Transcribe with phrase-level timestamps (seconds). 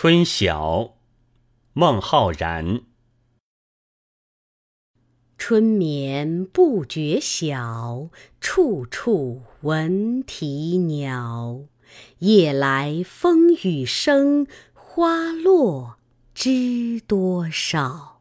[0.00, 0.94] 春晓
[1.72, 2.82] 孟浩然。
[5.36, 8.08] 春眠不觉晓
[8.40, 11.64] 处处闻啼鸟。
[12.20, 15.96] 夜来风雨声花落
[16.32, 18.17] 知多少。